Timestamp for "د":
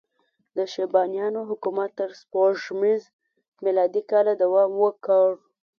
0.57-0.57